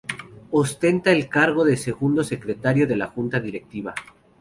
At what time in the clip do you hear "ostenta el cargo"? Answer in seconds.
0.49-1.63